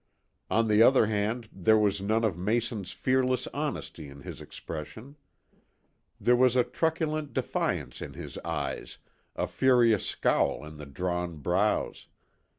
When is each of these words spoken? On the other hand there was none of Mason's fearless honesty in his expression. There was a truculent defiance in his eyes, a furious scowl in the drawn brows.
On 0.49 0.67
the 0.67 0.81
other 0.81 1.05
hand 1.05 1.47
there 1.53 1.77
was 1.77 2.01
none 2.01 2.23
of 2.23 2.35
Mason's 2.35 2.91
fearless 2.91 3.45
honesty 3.53 4.07
in 4.07 4.21
his 4.21 4.41
expression. 4.41 5.15
There 6.19 6.35
was 6.35 6.55
a 6.55 6.63
truculent 6.63 7.33
defiance 7.33 8.01
in 8.01 8.13
his 8.13 8.39
eyes, 8.39 8.97
a 9.35 9.45
furious 9.45 10.07
scowl 10.07 10.65
in 10.65 10.77
the 10.77 10.87
drawn 10.87 11.35
brows. 11.37 12.07